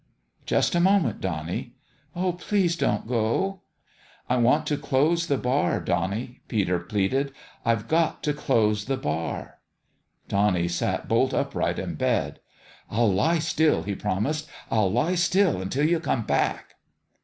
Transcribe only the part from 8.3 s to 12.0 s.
close the bar!" Donnie sat bolt upright in